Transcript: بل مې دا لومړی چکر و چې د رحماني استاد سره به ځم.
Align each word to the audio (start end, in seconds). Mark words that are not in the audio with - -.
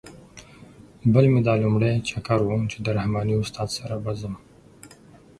بل 1.13 1.25
مې 1.31 1.41
دا 1.47 1.53
لومړی 1.63 1.93
چکر 2.09 2.39
و 2.43 2.49
چې 2.71 2.77
د 2.85 2.87
رحماني 2.97 3.35
استاد 3.41 3.67
سره 3.77 3.95
به 4.03 4.11
ځم. 4.19 4.35